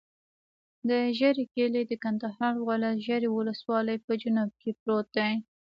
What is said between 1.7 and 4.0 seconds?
د کندهار ولایت، ژرۍ ولسوالي